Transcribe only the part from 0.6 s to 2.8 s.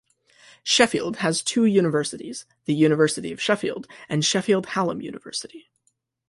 Sheffield has two universities, the